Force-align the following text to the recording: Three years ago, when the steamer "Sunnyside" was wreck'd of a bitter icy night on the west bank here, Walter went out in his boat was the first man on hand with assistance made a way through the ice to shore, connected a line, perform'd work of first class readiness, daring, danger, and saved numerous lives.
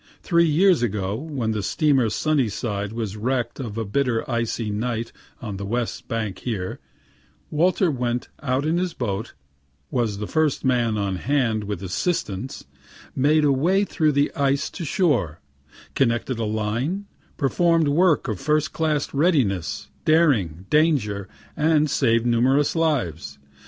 Three 0.23 0.47
years 0.47 0.81
ago, 0.81 1.13
when 1.15 1.51
the 1.51 1.61
steamer 1.61 2.09
"Sunnyside" 2.09 2.91
was 2.91 3.15
wreck'd 3.17 3.59
of 3.59 3.77
a 3.77 3.85
bitter 3.85 4.27
icy 4.27 4.71
night 4.71 5.11
on 5.43 5.57
the 5.57 5.63
west 5.67 6.07
bank 6.07 6.39
here, 6.39 6.79
Walter 7.51 7.91
went 7.91 8.27
out 8.41 8.65
in 8.65 8.79
his 8.79 8.95
boat 8.95 9.33
was 9.91 10.17
the 10.17 10.25
first 10.25 10.65
man 10.65 10.97
on 10.97 11.17
hand 11.17 11.65
with 11.65 11.83
assistance 11.83 12.65
made 13.15 13.43
a 13.45 13.51
way 13.51 13.83
through 13.85 14.13
the 14.13 14.33
ice 14.33 14.71
to 14.71 14.85
shore, 14.85 15.39
connected 15.93 16.39
a 16.39 16.45
line, 16.45 17.05
perform'd 17.37 17.87
work 17.87 18.27
of 18.27 18.39
first 18.39 18.73
class 18.73 19.13
readiness, 19.13 19.91
daring, 20.03 20.65
danger, 20.71 21.29
and 21.55 21.91
saved 21.91 22.25
numerous 22.25 22.75
lives. 22.75 23.37